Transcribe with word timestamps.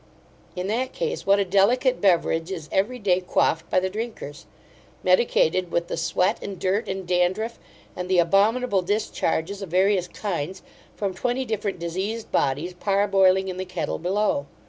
In 0.55 0.65
that 0.65 0.93
case, 0.93 1.27
what 1.27 1.37
a 1.37 1.45
delicate 1.45 2.01
beveridge 2.01 2.51
is 2.51 2.67
every 2.71 2.97
day 2.97 3.19
quaffed 3.21 3.69
by 3.69 3.79
the 3.79 3.87
drinkers; 3.87 4.47
medicated 5.03 5.71
with 5.71 5.89
the 5.89 5.95
sweat 5.95 6.39
and 6.41 6.57
dirt, 6.57 6.89
and 6.89 7.07
dandriff; 7.07 7.59
and 7.95 8.09
the 8.09 8.17
abominable 8.17 8.81
discharges 8.81 9.61
of 9.61 9.69
various 9.69 10.07
kinds, 10.07 10.63
from 10.95 11.13
twenty 11.13 11.45
different 11.45 11.77
diseased 11.77 12.31
bodies, 12.31 12.73
parboiling 12.73 13.47
in 13.47 13.57
the 13.57 13.63
kettle 13.65 13.99
below. 13.99 14.47